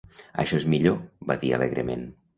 "Això 0.43 0.57
és 0.61 0.65
millor", 0.75 0.97
va 1.33 1.37
dir 1.45 1.55
alegrement. 1.59 2.13